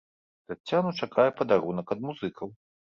Таццяну 0.51 0.95
чакае 1.03 1.29
падарунак 1.43 1.87
ад 1.99 2.05
музыкаў. 2.09 2.47